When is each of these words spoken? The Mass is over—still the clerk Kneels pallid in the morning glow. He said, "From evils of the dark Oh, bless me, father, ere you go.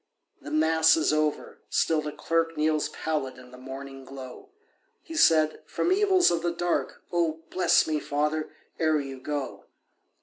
The 0.41 0.49
Mass 0.49 0.97
is 0.97 1.13
over—still 1.13 2.01
the 2.01 2.11
clerk 2.11 2.57
Kneels 2.57 2.89
pallid 2.89 3.37
in 3.37 3.51
the 3.51 3.57
morning 3.59 4.03
glow. 4.03 4.49
He 5.03 5.13
said, 5.15 5.61
"From 5.67 5.91
evils 5.91 6.31
of 6.31 6.41
the 6.41 6.51
dark 6.53 7.03
Oh, 7.11 7.43
bless 7.51 7.85
me, 7.85 7.99
father, 7.99 8.49
ere 8.79 8.99
you 8.99 9.19
go. 9.19 9.65